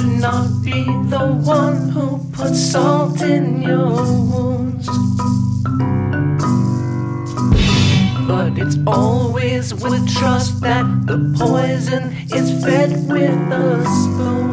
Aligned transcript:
should 0.00 0.20
not 0.20 0.62
be 0.62 0.84
the 1.10 1.40
one 1.44 1.90
who 1.90 2.18
puts 2.32 2.58
salt 2.58 3.20
in 3.20 3.60
your 3.60 3.90
wounds. 4.30 4.86
But 8.26 8.58
it's 8.58 8.78
always 8.86 9.74
with 9.74 10.08
trust 10.16 10.60
that 10.62 10.86
the 11.06 11.18
poison 11.36 12.14
is 12.34 12.64
fed 12.64 12.90
with 13.08 13.52
a 13.52 13.84
spoon. 13.84 14.49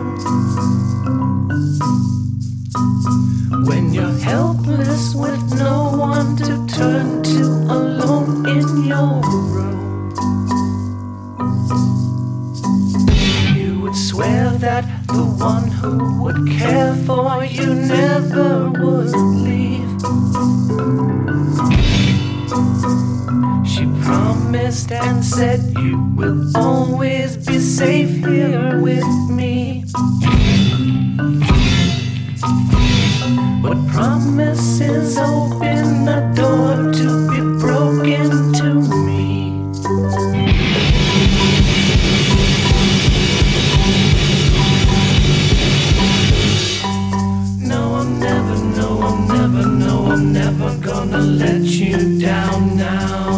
now. 52.78 53.37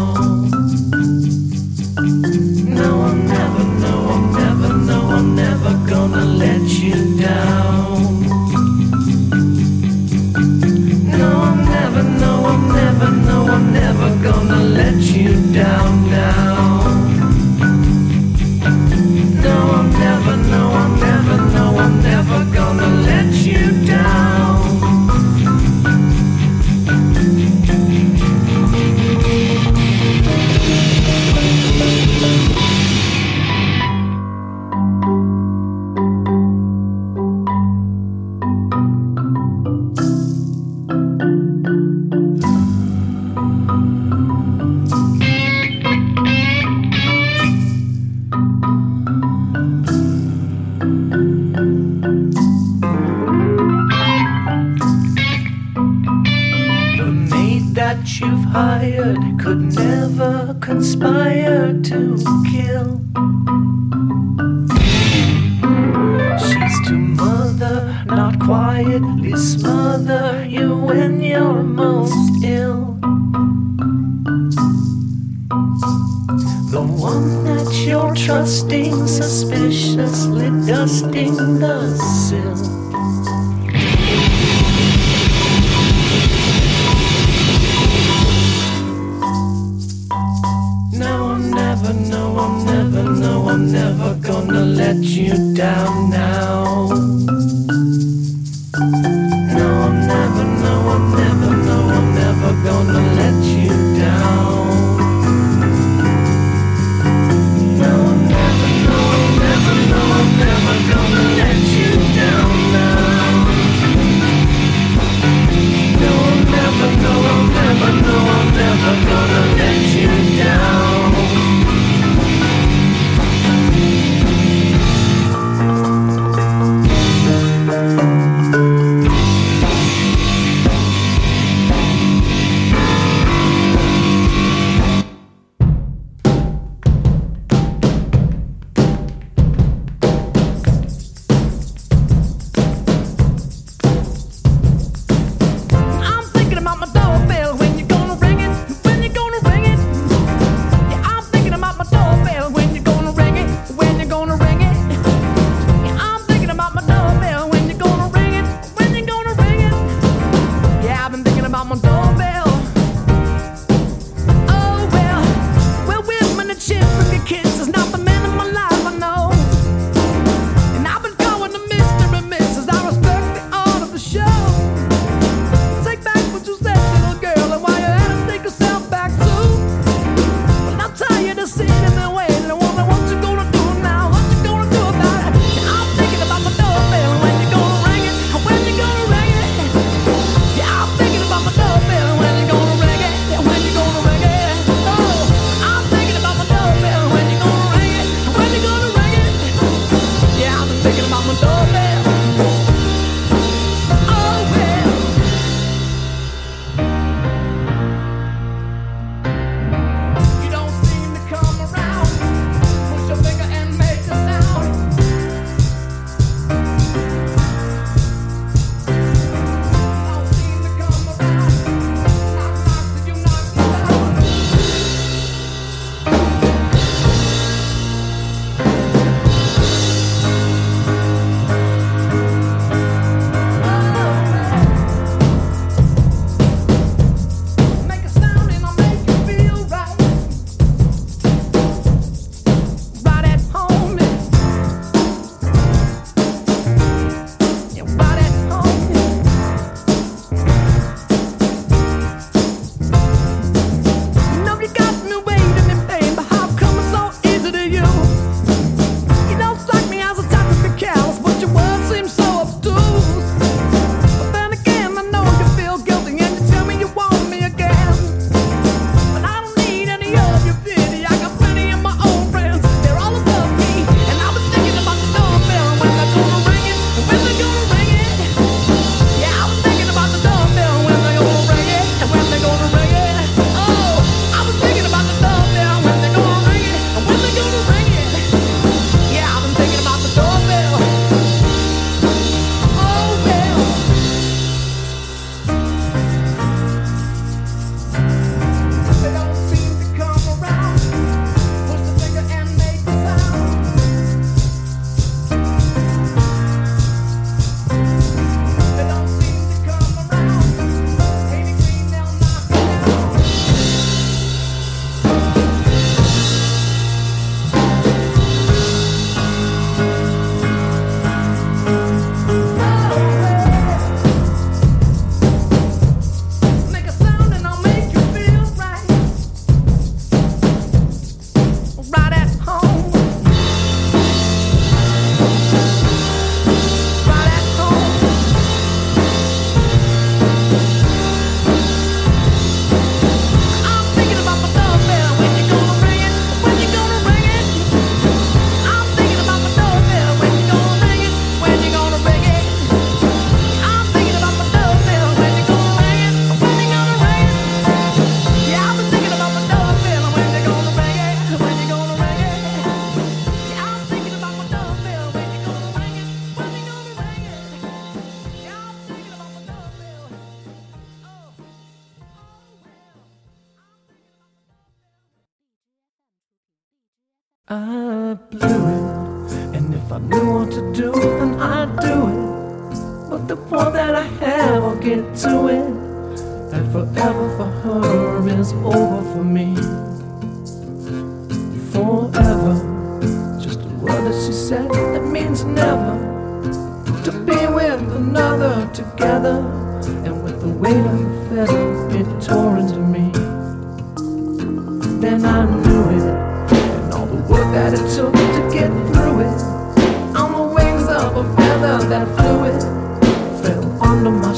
still. 82.39 82.78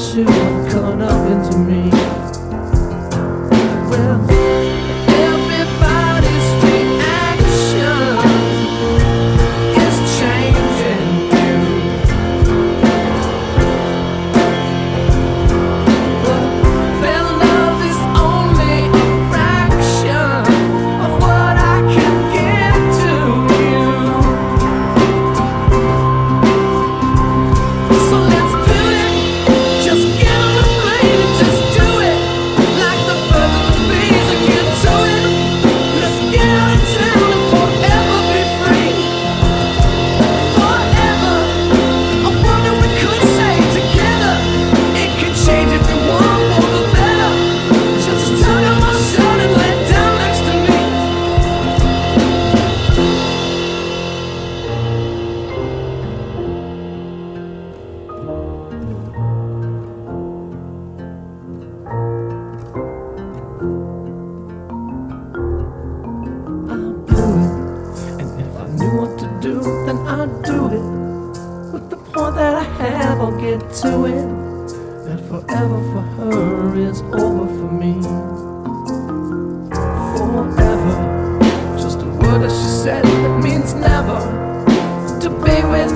My 0.02 0.08
shoe 0.08 0.24
up 1.02 1.30
into 1.30 1.58
me. 1.58 2.31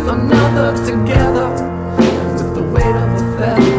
Another 0.09 0.73
together, 0.85 1.49
with 1.97 2.55
the 2.55 2.63
weight 2.63 2.97
of 2.97 3.11
a 3.13 3.37
feather, 3.37 3.76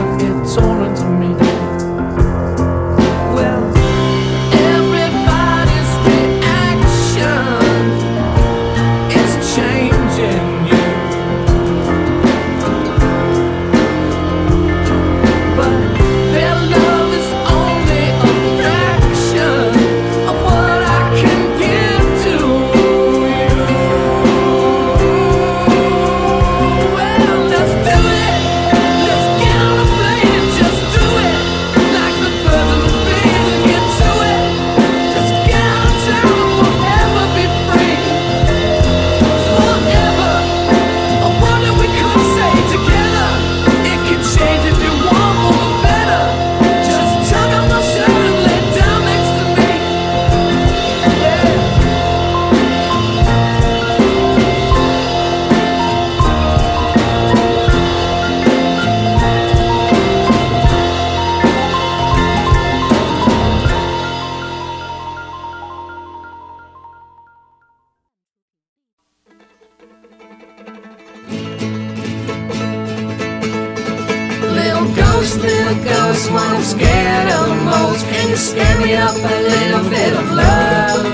I'm 76.57 76.63
scared 76.63 77.29
of 77.37 77.49
the 77.49 77.55
most. 77.69 78.03
Can 78.07 78.29
you 78.29 78.35
scare 78.35 78.81
me 78.81 78.95
up 78.95 79.13
a 79.13 79.37
little 79.45 79.85
bit 79.93 80.11
of 80.17 80.25
love? 80.33 81.05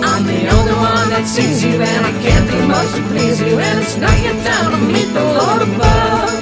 I'm 0.00 0.24
the 0.24 0.48
only 0.48 0.72
one 0.80 1.12
that 1.12 1.28
sees 1.28 1.62
you, 1.62 1.76
and 1.76 2.06
I 2.08 2.12
can't 2.24 2.48
do 2.48 2.56
much 2.66 2.96
to 2.96 3.02
please 3.12 3.38
you. 3.38 3.60
And 3.60 3.84
it's 3.84 4.00
not 4.00 4.16
your 4.24 4.32
time 4.48 4.72
to 4.72 4.80
meet 4.88 5.12
the 5.12 5.20
Lord 5.20 5.60
above. 5.68 6.32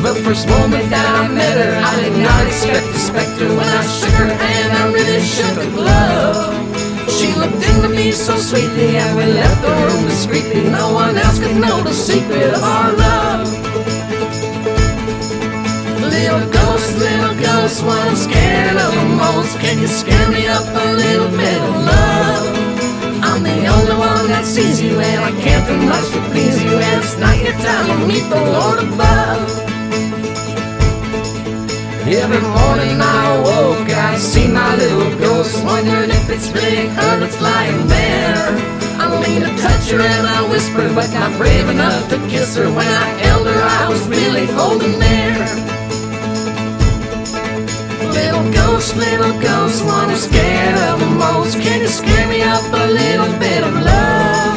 The 0.00 0.14
first 0.24 0.48
moment 0.48 0.88
that 0.88 1.04
I 1.04 1.28
met 1.28 1.60
her, 1.60 1.76
I 1.76 1.92
did 2.00 2.16
not 2.16 2.48
expect 2.48 2.88
a 2.96 2.98
specter. 2.98 3.48
When 3.52 3.68
I 3.68 3.84
shook 3.84 4.16
her 4.24 4.32
hand, 4.32 4.72
I 4.72 4.88
really 4.88 5.20
shook 5.20 5.52
her 5.52 5.68
glove. 5.76 6.56
She 7.12 7.28
looked 7.36 7.60
into 7.60 7.90
me 7.92 8.10
so 8.12 8.40
sweetly, 8.40 8.96
and 8.96 9.18
we 9.20 9.26
left 9.36 9.60
the 9.60 9.68
room 9.68 10.08
discreetly. 10.08 10.64
No 10.64 10.94
one 10.94 11.18
else 11.18 11.38
could 11.38 11.60
know 11.60 11.84
the 11.84 11.92
secret 11.92 12.56
of 12.56 12.62
our 12.64 12.92
love. 12.96 13.69
Little 16.20 16.50
ghost, 16.50 16.98
little 16.98 17.34
ghost, 17.40 17.82
what 17.82 17.96
I'm 17.96 18.14
scared 18.14 18.76
of 18.76 18.92
the 18.92 19.08
most. 19.16 19.58
Can 19.58 19.78
you 19.78 19.86
scare 19.86 20.30
me 20.30 20.46
up 20.48 20.68
a 20.68 20.92
little 20.92 21.30
bit 21.32 21.60
of 21.62 21.74
love? 21.80 22.44
I'm 23.24 23.42
the 23.42 23.64
only 23.64 23.96
one 23.96 24.28
that 24.28 24.44
sees 24.44 24.82
you, 24.82 25.00
and 25.00 25.24
I 25.24 25.32
can't 25.40 25.64
do 25.66 25.76
much 25.88 26.12
to 26.12 26.20
please 26.28 26.62
you. 26.62 26.76
And 26.76 27.00
it's 27.02 27.16
not 27.16 27.38
your 27.40 27.56
time 27.64 27.86
to 27.88 28.06
meet 28.06 28.28
the 28.28 28.36
Lord 28.36 28.78
above. 28.84 29.48
Every 32.04 32.44
morning 32.52 33.00
I 33.00 33.20
awoke, 33.40 33.88
I 33.88 34.18
see 34.18 34.46
my 34.46 34.76
little 34.76 35.16
ghost, 35.18 35.64
wondering 35.64 36.10
if 36.10 36.28
it's 36.28 36.52
really 36.52 36.88
her 36.88 37.12
that's 37.18 37.40
lying 37.40 37.86
there. 37.88 38.44
I 39.00 39.08
leaned 39.24 39.46
to 39.46 39.62
touch 39.62 39.88
her 39.88 40.00
and 40.00 40.26
I 40.26 40.46
whisper, 40.50 40.84
but 40.94 41.10
not 41.14 41.32
brave 41.38 41.66
enough 41.70 42.10
to 42.10 42.18
kiss 42.28 42.56
her. 42.56 42.68
When 42.68 42.86
I 42.86 43.08
held 43.24 43.46
her, 43.46 43.62
I 43.80 43.88
was 43.88 44.06
really 44.06 44.44
holding 44.44 44.98
there. 44.98 45.79
Little 48.20 48.52
ghost, 48.52 48.96
little 48.96 49.32
ghost, 49.40 49.84
one 49.84 50.10
I'm 50.10 50.16
scared 50.16 50.76
of 50.88 51.00
the 51.00 51.06
most. 51.06 51.58
Can 51.58 51.80
you 51.80 51.88
scare 51.88 52.28
me 52.28 52.42
up 52.42 52.64
a 52.82 52.86
little 53.00 53.32
bit 53.38 53.64
of 53.64 53.72
love? 53.72 54.56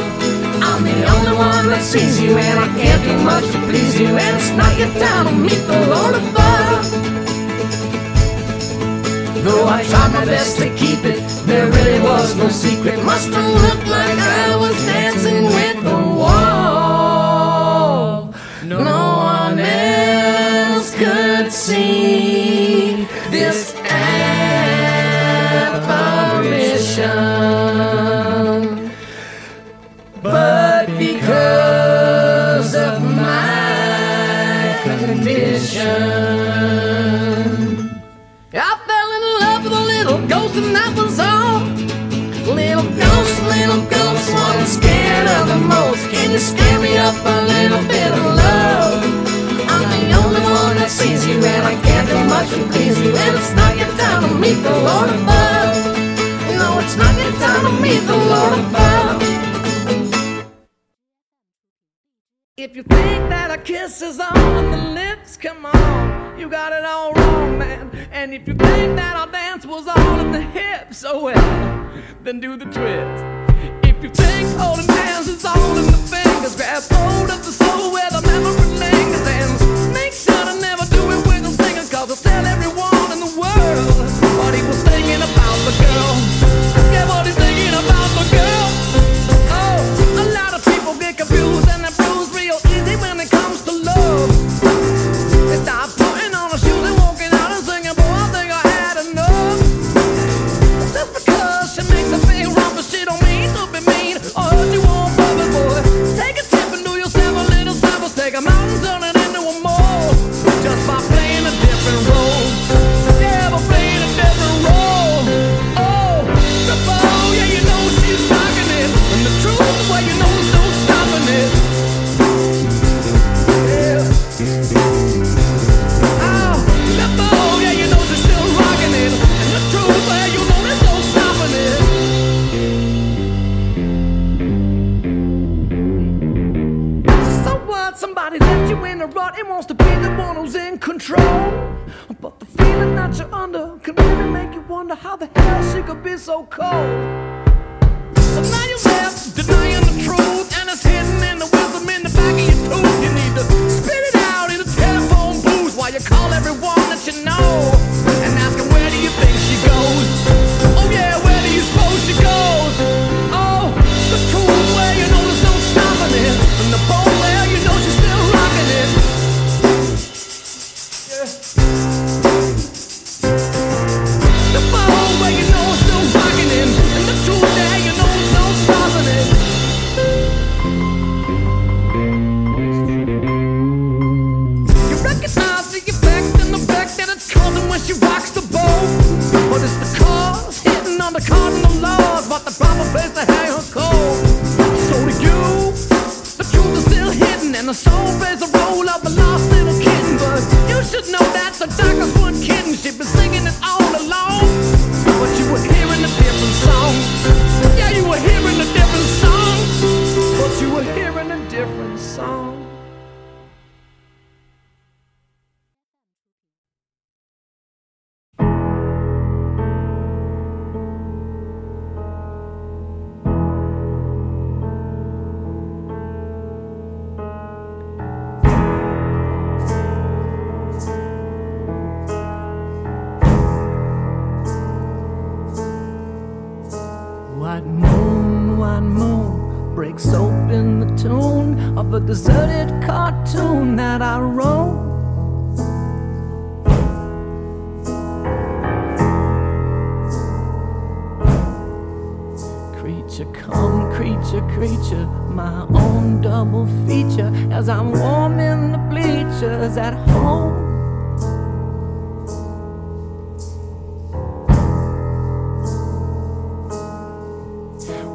I'm 0.67 0.83
the 0.83 0.99
only 1.15 1.35
one 1.37 1.65
that 1.71 1.81
sees 1.81 2.21
you, 2.21 2.37
and 2.37 2.59
I 2.59 2.67
can't 2.79 3.03
do 3.07 3.15
much 3.23 3.45
to 3.53 3.59
please 3.69 3.97
you. 3.97 4.07
And 4.07 4.33
it's 4.35 4.51
not 4.61 4.73
your 4.77 4.91
time 4.99 5.25
to 5.27 5.35
meet 5.47 5.63
the 5.71 5.79
Lord 5.93 6.15
above. 6.23 6.83
Though 9.45 9.65
I 9.67 9.83
tried 9.91 10.11
my 10.13 10.25
best 10.25 10.57
to 10.59 10.67
keep 10.75 11.03
it, 11.05 11.23
there 11.47 11.67
really 11.71 11.99
was 12.01 12.35
no 12.35 12.49
secret. 12.49 13.01
Must 13.03 13.29
have 13.29 13.49
looked 13.63 13.87
like 13.87 14.17
I 14.35 14.42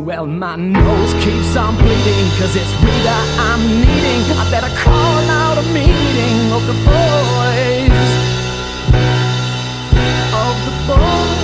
Well, 0.08 0.26
my 0.26 0.56
nose 0.56 1.12
keeps 1.22 1.54
on 1.54 1.76
bleeding, 1.76 2.28
cause 2.38 2.56
it's 2.56 2.72
Rita 2.82 3.18
I'm 3.44 3.60
needing. 3.60 4.22
I 4.38 4.50
better 4.50 4.74
call 4.74 5.22
out 5.28 5.58
a 5.58 5.62
meeting 5.64 6.50
of 6.50 6.66
the 6.66 6.72
boys. 6.88 8.08
Of 10.32 10.56
the 10.64 10.94
boys. 10.94 11.37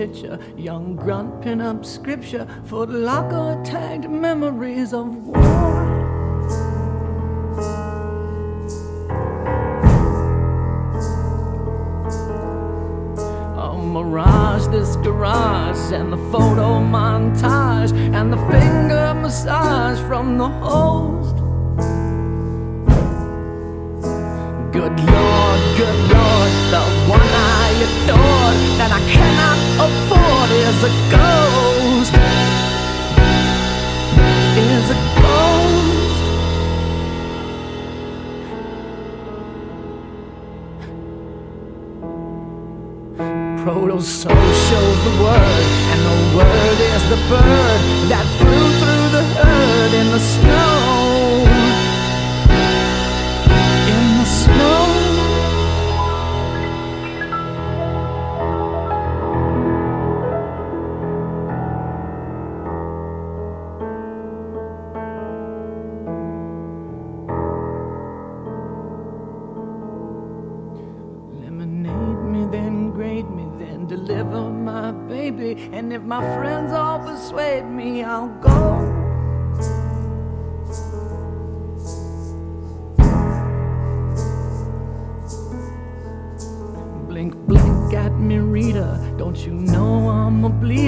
Picture, 0.00 0.38
young 0.56 0.96
grunt 0.96 1.42
pin 1.42 1.60
up 1.60 1.84
scripture, 1.84 2.46
for 2.64 2.86
locker 2.86 3.60
tagged 3.62 4.08
memories 4.08 4.94
of 4.94 5.08
war. 5.26 5.36
A 13.58 13.76
mirage, 13.76 14.66
this 14.68 14.96
garage, 15.04 15.92
and 15.92 16.10
the 16.10 16.22
photo 16.32 16.80
montage, 16.80 17.92
and 17.92 18.32
the 18.32 18.38
finger 18.50 19.12
massage 19.20 20.00
from 20.08 20.38
the 20.38 20.48
host. 20.48 20.89
Soul 44.02 44.32
shows 44.32 45.04
the 45.04 45.22
word, 45.22 45.64
and 45.92 46.00
the 46.08 46.36
word 46.38 46.78
is 46.94 47.02
the 47.10 47.16
bird 47.28 47.80
that 48.08 48.24
flew 48.38 48.68
through 48.80 49.08
the 49.12 49.24
herd 49.36 49.92
in 49.92 50.10
the 50.10 50.18
snow. 50.18 50.49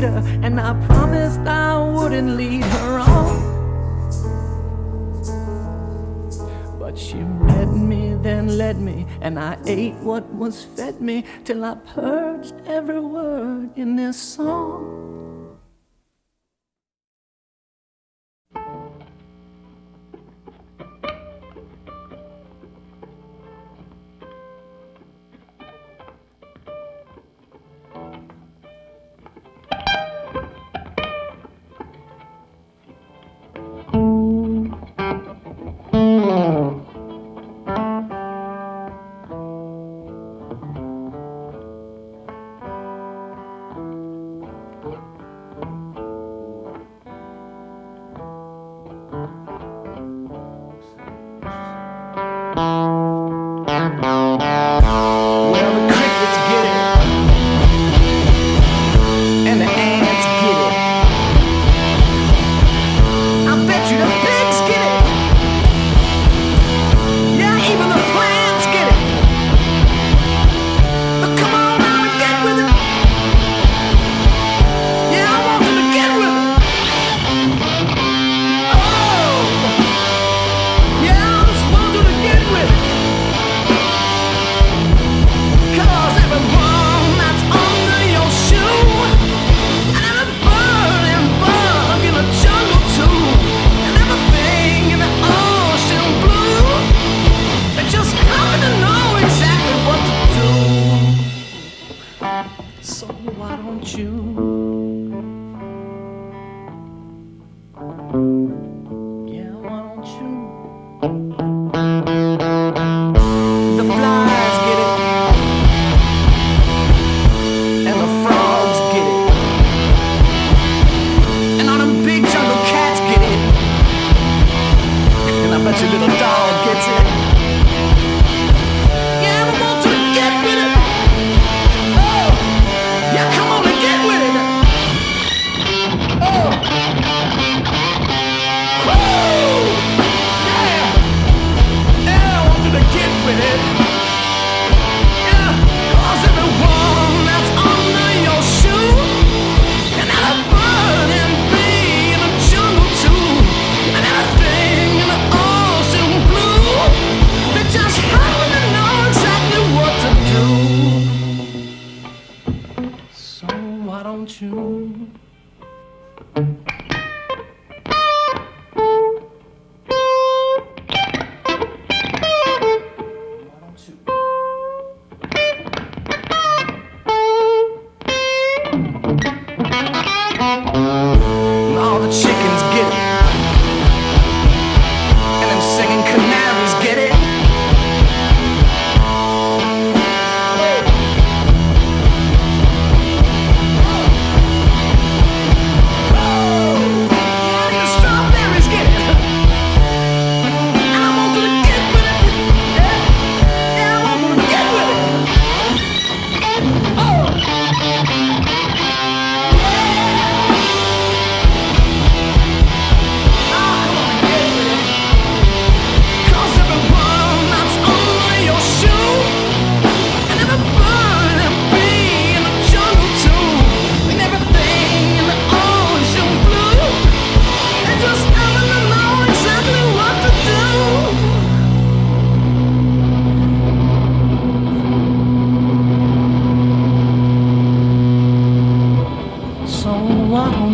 And 0.04 0.60
I 0.60 0.74
promised 0.86 1.38
I 1.40 1.78
wouldn't 1.78 2.36
lead 2.36 2.64
her 2.64 2.98
on. 2.98 3.52
But 6.78 6.98
she 6.98 7.18
read 7.18 7.68
me, 7.68 8.14
then 8.14 8.58
led 8.58 8.80
me, 8.80 9.06
and 9.20 9.38
I 9.38 9.56
ate 9.64 9.94
what 9.94 10.28
was 10.34 10.64
fed 10.64 11.00
me 11.00 11.24
till 11.44 11.64
I 11.64 11.74
purged 11.94 12.54
every 12.66 13.00
word 13.00 13.70
in 13.76 13.94
this 13.94 14.20
song. 14.20 15.11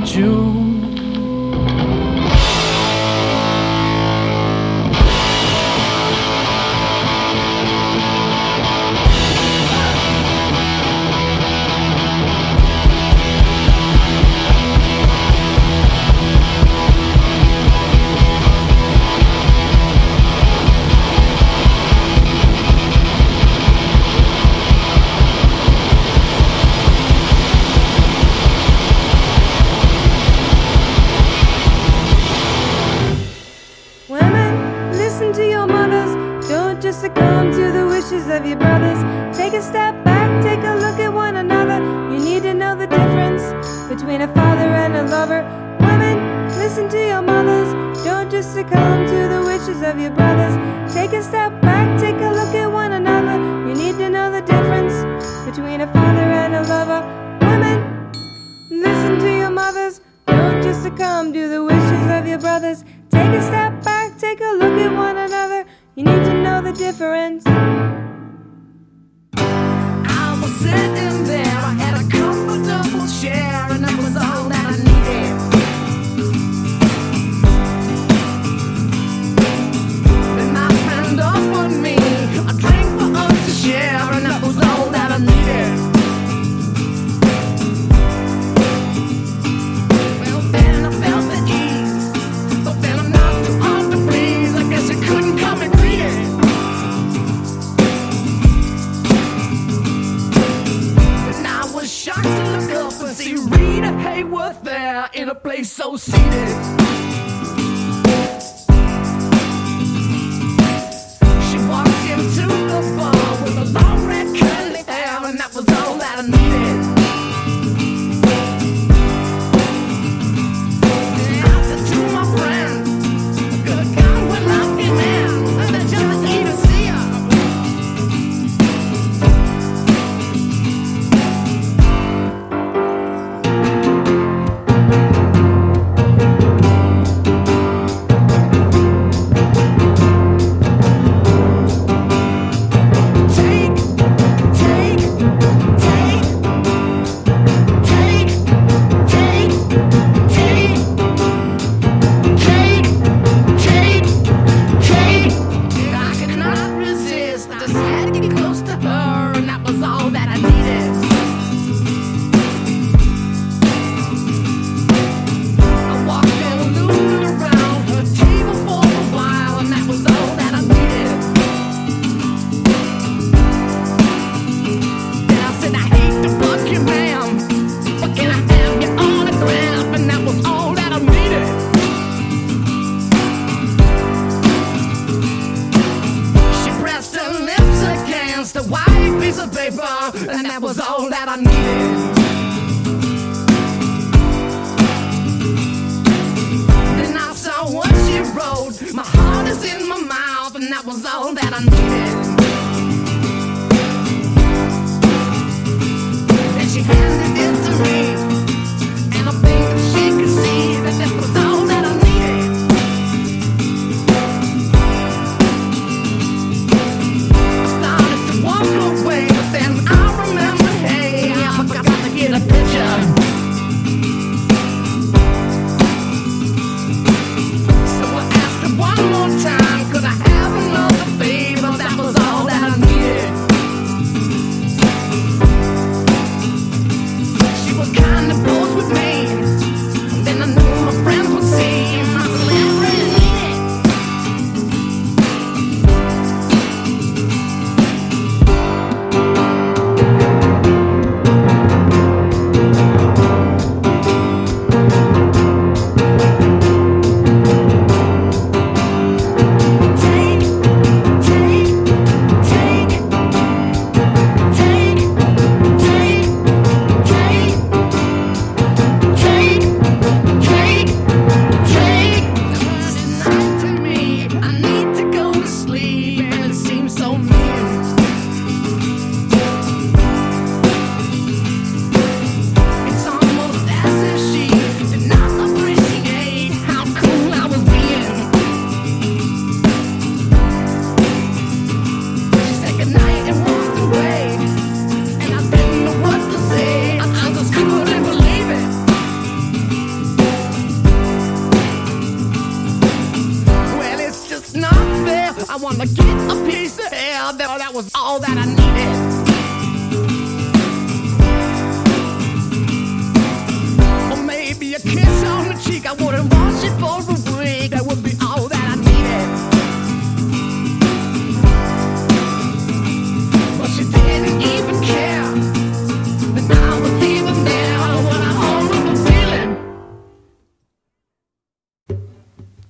you. 0.07 0.58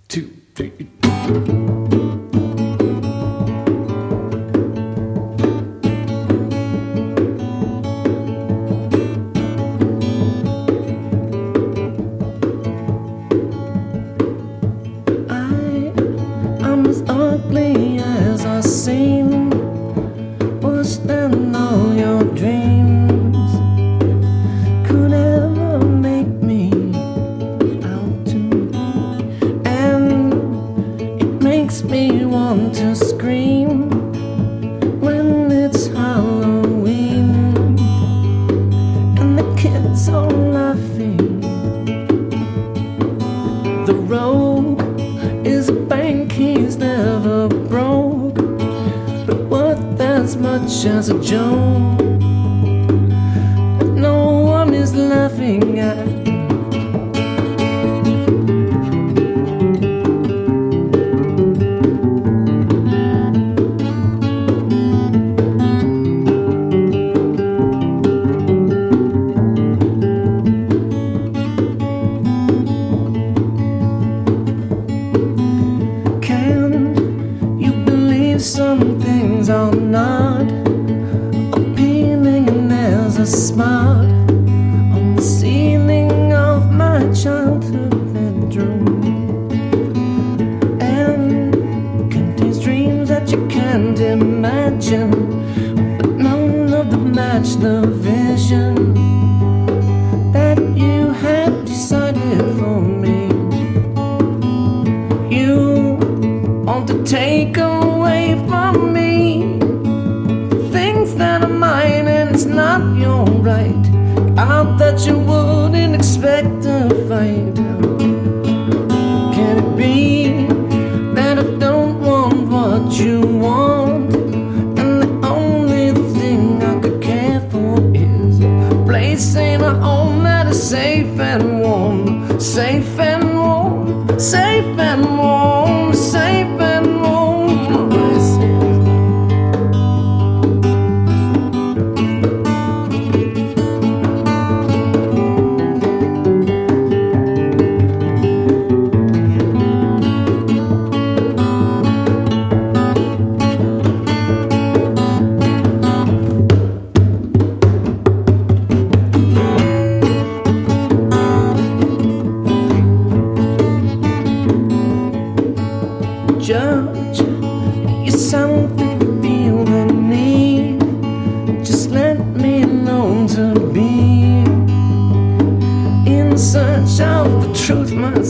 Two, 0.09 0.33
three. 0.55 0.89
There's 83.59 83.88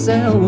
myself. 0.09 0.47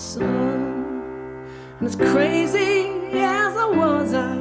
sun. 0.00 1.44
And 1.78 1.86
as 1.86 1.94
crazy 1.94 2.88
as 3.12 3.54
I 3.54 3.66
was, 3.66 4.14
I 4.14 4.36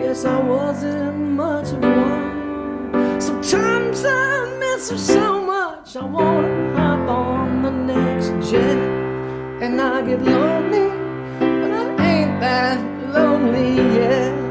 guess 0.00 0.24
I 0.24 0.40
wasn't 0.42 1.18
much 1.42 1.68
of 1.72 1.80
one. 1.80 3.20
Sometimes 3.20 4.04
I 4.04 4.58
miss 4.58 4.90
her 4.90 4.98
so 4.98 5.40
much, 5.46 5.96
I 5.96 6.04
wanna 6.04 6.74
hop 6.76 7.08
on 7.08 7.62
the 7.62 7.70
next 7.70 8.50
jet. 8.50 8.78
And 9.62 9.80
I 9.80 10.02
get 10.02 10.20
lonely, 10.20 10.88
but 11.38 11.70
I 11.70 11.84
ain't 12.10 12.40
that 12.40 12.80
lonely 13.14 13.76
yet. 13.76 14.41